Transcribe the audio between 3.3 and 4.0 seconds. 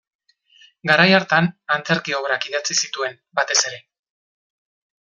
batez ere.